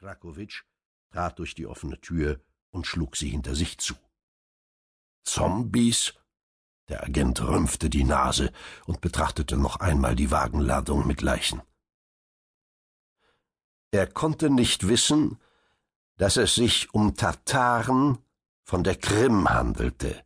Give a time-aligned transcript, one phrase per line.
[0.00, 0.64] Krakowitsch
[1.12, 3.92] trat durch die offene Tür und schlug sie hinter sich zu.
[5.24, 6.14] Zombies?
[6.88, 8.50] Der Agent rümpfte die Nase
[8.86, 11.60] und betrachtete noch einmal die Wagenladung mit Leichen.
[13.90, 15.38] Er konnte nicht wissen,
[16.16, 18.16] dass es sich um Tataren
[18.62, 20.24] von der Krim handelte,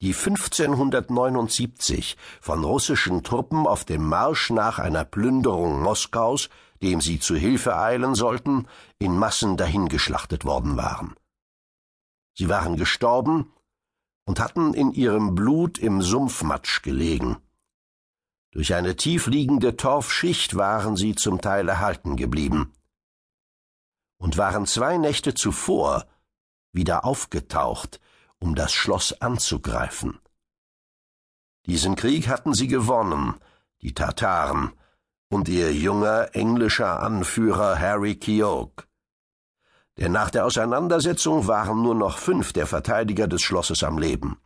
[0.00, 6.48] die 1579 von russischen Truppen auf dem Marsch nach einer Plünderung Moskaus,
[6.82, 8.66] dem sie zu Hilfe eilen sollten,
[8.98, 11.14] in Massen dahingeschlachtet worden waren.
[12.34, 13.52] Sie waren gestorben
[14.24, 17.38] und hatten in ihrem Blut im Sumpfmatsch gelegen.
[18.50, 22.72] Durch eine tiefliegende Torfschicht waren sie zum Teil erhalten geblieben
[24.18, 26.06] und waren zwei Nächte zuvor
[26.72, 28.00] wieder aufgetaucht,
[28.38, 30.18] um das Schloss anzugreifen.
[31.66, 33.34] Diesen Krieg hatten sie gewonnen,
[33.82, 34.72] die Tataren,
[35.32, 38.82] und ihr junger englischer Anführer Harry Keogh.
[39.96, 44.38] Denn nach der Auseinandersetzung waren nur noch fünf der Verteidiger des Schlosses am Leben.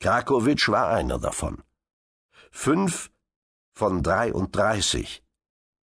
[0.00, 1.62] Krakowitsch war einer davon.
[2.50, 3.12] Fünf
[3.72, 5.22] von dreiunddreißig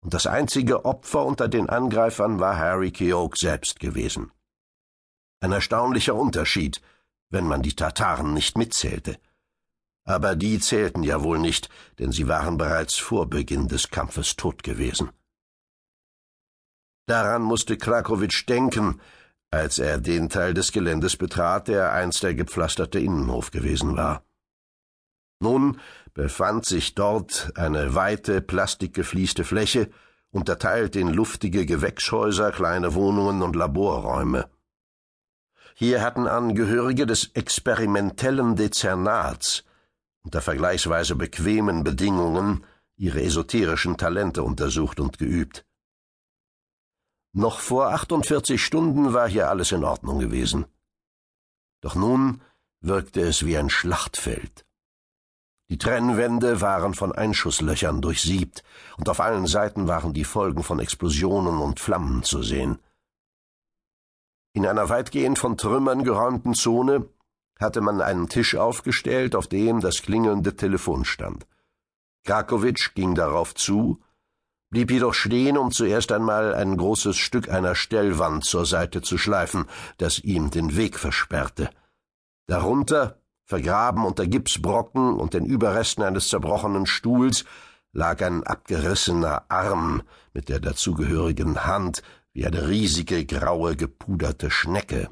[0.03, 4.31] und das einzige Opfer unter den Angreifern war Harry Keogh selbst gewesen.
[5.41, 6.83] Ein erstaunlicher Unterschied,
[7.31, 9.19] wenn man die Tataren nicht mitzählte.
[10.05, 14.62] Aber die zählten ja wohl nicht, denn sie waren bereits vor Beginn des Kampfes tot
[14.62, 15.11] gewesen.
[17.06, 19.01] Daran musste Krakowitsch denken,
[19.51, 24.23] als er den Teil des Geländes betrat, der einst der gepflasterte Innenhof gewesen war.
[25.41, 25.81] Nun
[26.15, 29.91] befand sich dort eine weite, plastikgeflieste Fläche,
[30.31, 34.48] unterteilt in luftige Gewächshäuser, kleine Wohnungen und Laborräume.
[35.75, 39.65] Hier hatten Angehörige des experimentellen Dezernats
[40.22, 42.64] unter vergleichsweise bequemen Bedingungen
[42.96, 45.64] ihre esoterischen Talente untersucht und geübt.
[47.32, 50.66] Noch vor 48 Stunden war hier alles in Ordnung gewesen.
[51.80, 52.42] Doch nun
[52.80, 54.66] wirkte es wie ein Schlachtfeld.
[55.70, 58.64] Die Trennwände waren von Einschusslöchern durchsiebt,
[58.97, 62.80] und auf allen Seiten waren die Folgen von Explosionen und Flammen zu sehen.
[64.53, 67.09] In einer weitgehend von Trümmern geräumten Zone
[67.60, 71.47] hatte man einen Tisch aufgestellt, auf dem das klingelnde Telefon stand.
[72.25, 74.00] Krakowitsch ging darauf zu,
[74.71, 79.66] blieb jedoch stehen, um zuerst einmal ein großes Stück einer Stellwand zur Seite zu schleifen,
[79.98, 81.71] das ihm den Weg versperrte.
[82.47, 87.44] Darunter Vergraben unter Gipsbrocken und den Überresten eines zerbrochenen Stuhls
[87.92, 95.09] lag ein abgerissener Arm mit der dazugehörigen Hand wie eine riesige graue gepuderte Schnecke.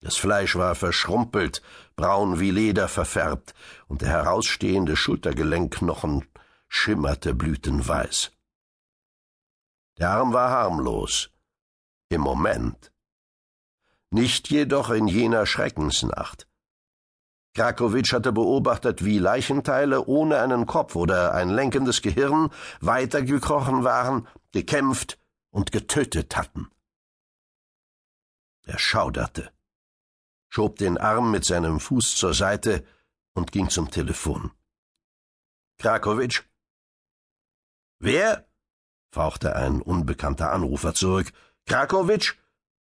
[0.00, 1.62] Das Fleisch war verschrumpelt,
[1.96, 3.54] braun wie Leder verfärbt,
[3.88, 6.24] und der herausstehende Schultergelenkknochen
[6.68, 8.30] schimmerte blütenweiß.
[9.98, 11.30] Der Arm war harmlos.
[12.08, 12.92] Im Moment.
[14.10, 16.46] Nicht jedoch in jener Schreckensnacht.
[17.54, 22.50] Krakowitsch hatte beobachtet, wie Leichenteile ohne einen Kopf oder ein lenkendes Gehirn
[22.80, 25.18] weitergekrochen waren, gekämpft
[25.50, 26.70] und getötet hatten.
[28.64, 29.50] Er schauderte,
[30.48, 32.84] schob den Arm mit seinem Fuß zur Seite
[33.34, 34.50] und ging zum Telefon.
[35.78, 36.42] Krakowitsch?
[38.00, 38.46] Wer?
[39.10, 41.32] fauchte ein unbekannter Anrufer zurück.
[41.66, 42.34] Krakowitsch?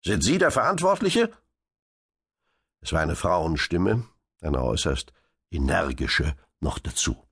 [0.04, 1.32] Sind Sie der Verantwortliche?
[2.82, 4.08] Es war eine Frauenstimme,
[4.42, 5.14] eine äußerst
[5.52, 7.28] energische noch dazu.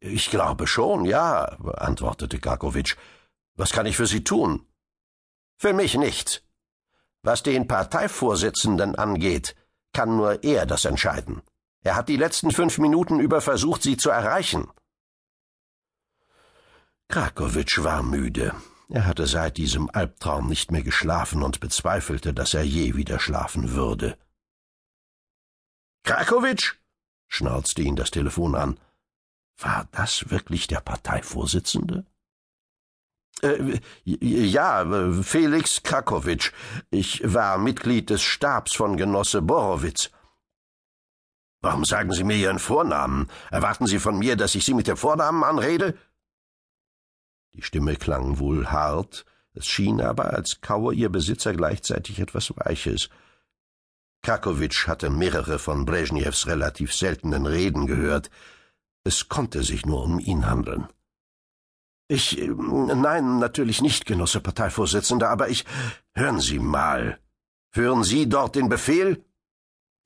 [0.00, 2.96] Ich glaube schon, ja, antwortete Karkowitsch.
[3.56, 4.66] Was kann ich für Sie tun?
[5.58, 6.42] Für mich nichts.
[7.22, 9.56] Was den Parteivorsitzenden angeht,
[9.92, 11.42] kann nur er das entscheiden.
[11.82, 14.68] Er hat die letzten fünf Minuten über versucht, Sie zu erreichen.
[17.08, 18.54] Krakowitsch war müde.
[18.90, 23.72] Er hatte seit diesem Albtraum nicht mehr geschlafen und bezweifelte, dass er je wieder schlafen
[23.72, 24.18] würde.
[26.04, 26.74] Krakowitsch?
[27.28, 28.80] schnauzte ihn das Telefon an.
[29.58, 32.06] War das wirklich der Parteivorsitzende?
[33.42, 36.52] Äh, ja, Felix Krakowitsch.
[36.90, 40.10] Ich war Mitglied des Stabs von Genosse Borowitz.
[41.60, 43.28] Warum sagen Sie mir Ihren Vornamen?
[43.50, 45.98] Erwarten Sie von mir, dass ich Sie mit dem Vornamen anrede?
[47.54, 49.24] Die Stimme klang wohl hart,
[49.54, 53.08] es schien aber, als kaue ihr Besitzer gleichzeitig etwas Weiches.
[54.22, 58.30] Krakowitsch hatte mehrere von Brezhnews relativ seltenen Reden gehört.
[59.04, 60.86] Es konnte sich nur um ihn handeln.
[62.08, 65.66] Ich, nein, natürlich nicht, Genosse Parteivorsitzender, aber ich,
[66.14, 67.18] hören Sie mal.
[67.72, 69.22] Hören Sie dort den Befehl?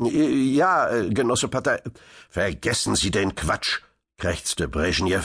[0.00, 1.80] Ja, Genosse Partei.
[2.28, 3.82] Vergessen Sie den Quatsch,
[4.18, 5.22] krächzte Brezhnew.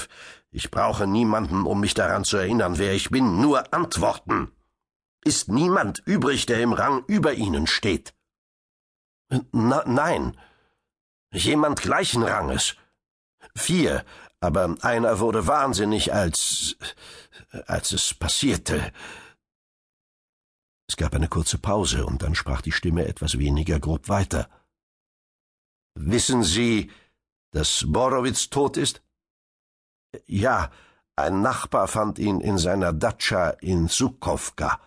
[0.51, 4.51] Ich brauche niemanden, um mich daran zu erinnern, wer ich bin, nur Antworten.
[5.23, 8.13] Ist niemand übrig, der im Rang über Ihnen steht?
[9.51, 10.37] Na, nein.
[11.33, 12.75] Jemand gleichen Ranges.
[13.55, 14.05] Vier,
[14.39, 16.75] aber einer wurde wahnsinnig, als
[17.65, 18.91] als es passierte.
[20.87, 24.49] Es gab eine kurze Pause, und dann sprach die Stimme etwas weniger grob weiter.
[25.95, 26.91] Wissen Sie,
[27.51, 29.01] dass Borowitz tot ist?
[30.25, 30.71] Ja,
[31.15, 34.79] ein Nachbar fand ihn in seiner Datscha in Sukowka.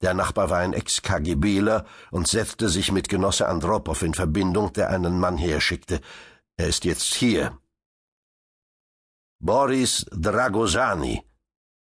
[0.00, 5.18] Der Nachbar war ein Ex-KGBler und setzte sich mit Genosse Andropow in Verbindung, der einen
[5.18, 6.00] Mann herschickte.
[6.56, 7.58] Er ist jetzt hier.
[9.40, 11.22] Boris Dragosani.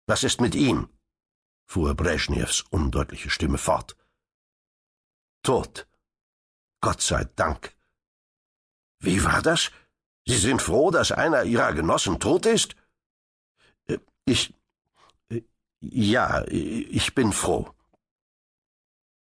[0.07, 0.89] Was ist mit ihm?
[1.69, 3.97] fuhr Breschnews undeutliche Stimme fort.
[5.43, 5.87] Tot.
[6.81, 7.75] Gott sei Dank.
[9.01, 9.71] Wie war das?
[10.27, 12.77] Sie sind froh, dass einer Ihrer Genossen tot ist?
[13.87, 14.55] Äh, ich.
[15.29, 15.43] Äh,
[15.81, 17.73] ja, ich bin froh.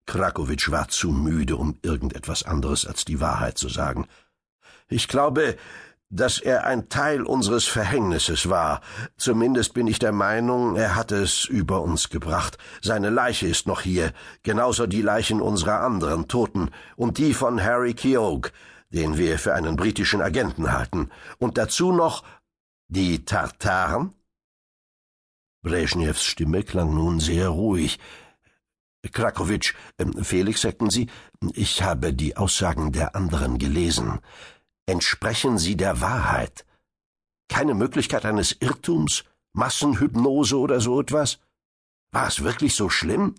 [0.06, 4.06] Krakowitsch war zu müde, um irgendetwas anderes als die Wahrheit zu sagen.
[4.88, 5.56] Ich glaube,
[6.11, 8.81] dass er ein Teil unseres Verhängnisses war.
[9.17, 12.58] Zumindest bin ich der Meinung, er hat es über uns gebracht.
[12.81, 14.12] Seine Leiche ist noch hier,
[14.43, 18.49] genauso die Leichen unserer anderen Toten und die von Harry Keogh,
[18.91, 22.23] den wir für einen britischen Agenten halten, und dazu noch
[22.88, 24.12] die Tartaren?
[25.62, 27.99] Brezhnevs Stimme klang nun sehr ruhig.
[29.12, 31.08] Krakowitsch, ähm, Felix, sagten Sie,
[31.55, 34.20] ich habe die Aussagen der anderen gelesen.
[34.86, 36.64] Entsprechen sie der Wahrheit?
[37.48, 41.38] Keine Möglichkeit eines Irrtums, Massenhypnose oder so etwas?
[42.12, 43.34] War es wirklich so schlimm?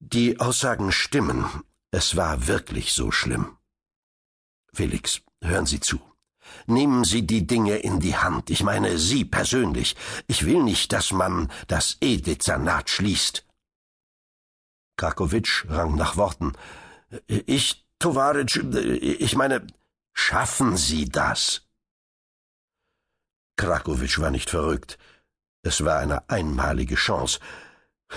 [0.00, 1.44] Die Aussagen stimmen.
[1.90, 3.56] Es war wirklich so schlimm.
[4.72, 6.00] Felix, hören Sie zu.
[6.66, 8.50] Nehmen Sie die Dinge in die Hand.
[8.50, 9.96] Ich meine Sie persönlich.
[10.26, 13.46] Ich will nicht, dass man das E-Dezernat schließt.
[14.96, 16.52] Krakowitsch rang nach Worten.
[17.26, 19.66] Ich, Tovaritsch, ich meine,
[20.14, 21.68] schaffen Sie das?
[23.56, 24.98] Krakowitsch war nicht verrückt.
[25.62, 27.38] Es war eine einmalige Chance.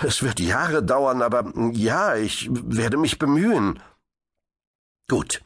[0.02, 3.80] Es wird Jahre dauern, aber ja, ich werde mich bemühen.
[5.08, 5.44] Gut.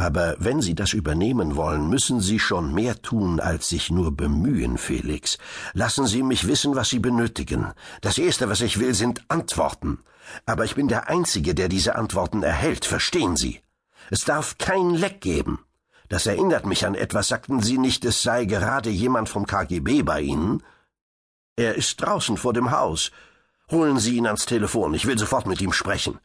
[0.00, 4.78] Aber wenn Sie das übernehmen wollen, müssen Sie schon mehr tun, als sich nur bemühen,
[4.78, 5.38] Felix.
[5.74, 7.72] Lassen Sie mich wissen, was Sie benötigen.
[8.00, 9.98] Das Erste, was ich will, sind Antworten.
[10.46, 13.60] Aber ich bin der Einzige, der diese Antworten erhält, verstehen Sie?
[14.08, 15.64] Es darf kein Leck geben.
[16.08, 20.20] Das erinnert mich an etwas, sagten Sie nicht, es sei gerade jemand vom KGB bei
[20.20, 20.62] Ihnen?
[21.56, 23.10] Er ist draußen vor dem Haus.
[23.68, 26.20] Holen Sie ihn ans Telefon, ich will sofort mit ihm sprechen.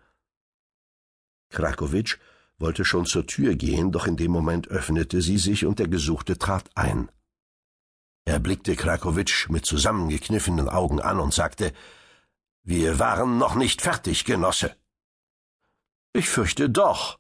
[1.50, 2.20] Krakowitsch
[2.58, 6.38] wollte schon zur Tür gehen, doch in dem Moment öffnete sie sich und der Gesuchte
[6.38, 7.10] trat ein.
[8.26, 11.74] Er blickte Krakowitsch mit zusammengekniffenen Augen an und sagte
[12.64, 14.76] Wir waren noch nicht fertig, Genosse.
[16.14, 17.20] Ich fürchte doch.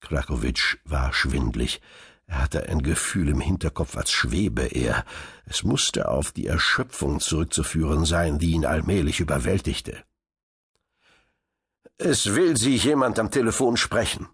[0.00, 1.80] Krakowitsch war schwindlig.
[2.26, 5.04] Er hatte ein Gefühl im Hinterkopf, als schwebe er.
[5.44, 10.04] Es musste auf die Erschöpfung zurückzuführen sein, die ihn allmählich überwältigte.
[12.02, 14.26] Es will Sie jemand am Telefon sprechen.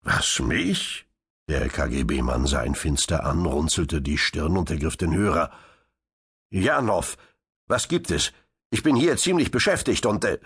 [0.00, 1.06] Was, mich?
[1.46, 5.50] Der KGB-Mann sah ihn finster an, runzelte die Stirn und ergriff den Hörer.
[6.48, 7.18] Janow,
[7.66, 8.32] was gibt es?
[8.70, 10.24] Ich bin hier ziemlich beschäftigt und.
[10.24, 10.38] Äh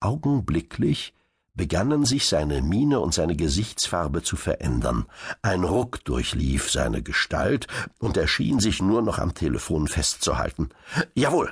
[0.00, 1.14] Augenblicklich
[1.54, 5.06] begannen sich seine Miene und seine Gesichtsfarbe zu verändern.
[5.40, 7.68] Ein Ruck durchlief seine Gestalt,
[8.00, 10.68] und er schien sich nur noch am Telefon festzuhalten.
[11.14, 11.50] Jawohl,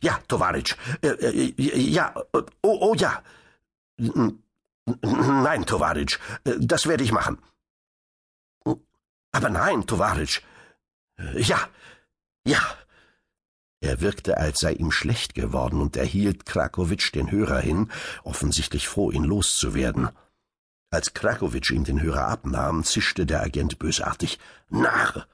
[0.00, 0.76] ja, Tovaritsch.
[1.02, 3.22] Äh, äh, ja, äh, oh, oh ja.
[3.96, 7.38] Nein, Tovaritsch, äh, das werde ich machen.
[9.32, 10.42] Aber nein, Tovaritsch.
[11.18, 11.68] Äh, ja,
[12.44, 12.60] ja.
[13.82, 17.90] Er wirkte, als sei ihm schlecht geworden, und er hielt Krakowitsch den Hörer hin,
[18.24, 20.10] offensichtlich froh, ihn loszuwerden.
[20.90, 24.38] Als Krakowitsch ihm den Hörer abnahm, zischte der Agent bösartig.
[24.68, 25.26] Narr,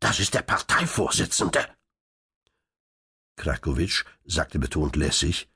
[0.00, 1.64] das ist der Parteivorsitzende.
[3.42, 5.48] Krakowitsch sagte betont lässig,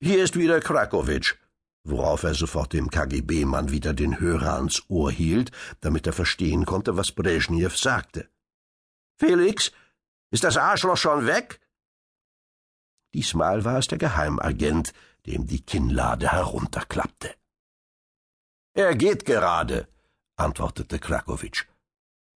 [0.00, 1.34] Hier ist wieder Krakowitsch,
[1.84, 5.50] worauf er sofort dem KGB-Mann wieder den Hörer ans Ohr hielt,
[5.82, 8.30] damit er verstehen konnte, was Brezhnev sagte.
[9.18, 9.70] Felix,
[10.30, 11.60] ist das Arschloch schon weg?
[13.12, 14.94] Diesmal war es der Geheimagent,
[15.26, 17.34] dem die Kinnlade herunterklappte.
[18.72, 19.88] Er geht gerade,
[20.36, 21.66] antwortete Krakowitsch.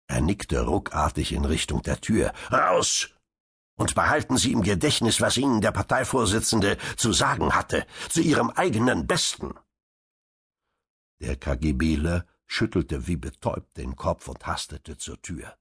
[0.07, 2.33] Er nickte ruckartig in Richtung der Tür.
[2.51, 3.09] Raus!
[3.81, 9.07] Und behalten Sie im Gedächtnis, was Ihnen der Parteivorsitzende zu sagen hatte, zu Ihrem eigenen
[9.07, 9.55] Besten.
[11.19, 15.55] Der KGBler schüttelte wie betäubt den Kopf und hastete zur Tür.